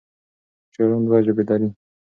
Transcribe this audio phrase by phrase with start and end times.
[0.73, 1.67] شاعران دوه ژبې لري.